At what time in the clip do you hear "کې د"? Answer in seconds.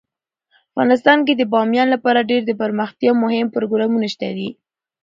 1.25-1.43